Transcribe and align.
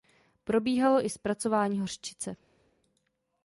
Probíhalo 0.43 1.05
i 1.05 1.09
zpracování 1.09 1.79
hořčice. 1.79 2.35